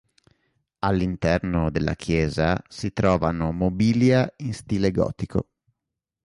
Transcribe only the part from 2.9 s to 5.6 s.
trovano mobilia in stile gotico.